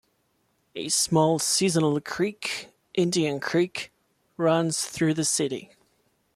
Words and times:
A 0.73 0.89
small 0.89 1.37
seasonal 1.37 2.01
creek, 2.01 2.73
Indian 2.95 3.39
Creek, 3.39 3.93
runs 4.35 4.81
through 4.85 5.13
the 5.13 5.23
city. 5.25 5.75